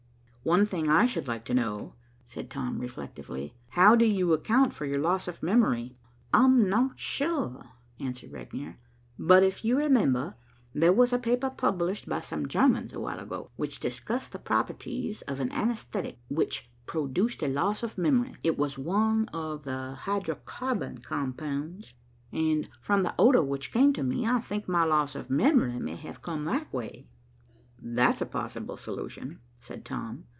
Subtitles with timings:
[0.43, 1.93] "One thing I should like to know,"
[2.25, 5.99] said Tom reflectively, "How do you account for your loss of memory?"
[6.33, 7.63] "I'm not sure,"
[7.99, 8.77] answered Regnier,
[9.19, 10.33] "but, if you remember,
[10.73, 15.21] there was a paper published by some Germans a while ago, which discussed the properties
[15.27, 18.33] of an anaesthetic which produced a loss of memory.
[18.41, 21.93] It was one of the hydrocarbon compounds,
[22.31, 25.97] and from the odor which came to me, I think my loss of memory may
[25.97, 27.07] have come that way."
[27.79, 30.25] "That's a possible solution," said Tom.